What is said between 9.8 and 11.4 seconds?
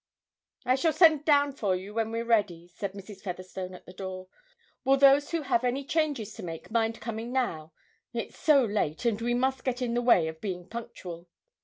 the way of being punctual.'